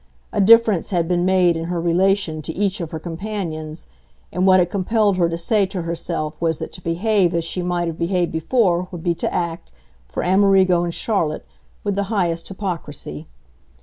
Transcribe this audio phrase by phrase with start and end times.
[0.33, 3.85] A difference had been made in her relation to each of her companions,
[4.31, 7.61] and what it compelled her to say to herself was that to behave as she
[7.61, 9.71] might have behaved before would be to act,
[10.07, 11.45] for Amerigo and Charlotte,
[11.83, 13.27] with the highest hypocrisy.